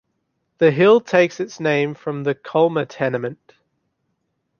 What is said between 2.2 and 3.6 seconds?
the "Colmer Tenement".